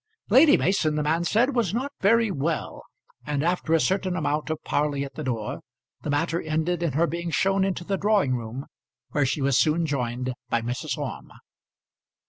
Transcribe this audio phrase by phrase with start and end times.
[0.31, 2.81] Lady Mason, the man said, was not very well,
[3.23, 5.59] and after a certain amount of parley at the door
[6.01, 8.65] the matter ended in her being shown into the drawing room,
[9.11, 10.97] where she was soon joined by Mrs.
[10.97, 11.29] Orme.